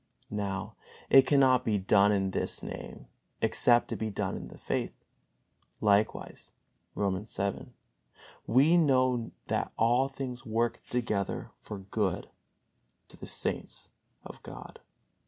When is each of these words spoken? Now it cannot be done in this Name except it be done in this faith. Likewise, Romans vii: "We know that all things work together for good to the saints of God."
Now 0.31 0.73
it 1.11 1.27
cannot 1.27 1.63
be 1.63 1.77
done 1.77 2.11
in 2.11 2.31
this 2.31 2.63
Name 2.63 3.05
except 3.39 3.91
it 3.91 3.97
be 3.97 4.09
done 4.09 4.35
in 4.35 4.47
this 4.47 4.59
faith. 4.59 4.93
Likewise, 5.79 6.51
Romans 6.95 7.37
vii: 7.37 7.67
"We 8.47 8.77
know 8.77 9.29
that 9.45 9.71
all 9.77 10.07
things 10.07 10.43
work 10.43 10.81
together 10.89 11.51
for 11.61 11.77
good 11.77 12.31
to 13.09 13.17
the 13.17 13.27
saints 13.27 13.89
of 14.25 14.41
God." 14.41 14.79